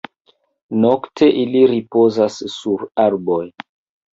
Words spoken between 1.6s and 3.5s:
ripozas sur arboj.